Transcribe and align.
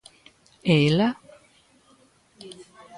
_¿E 0.73 0.75
ela? 0.89 1.09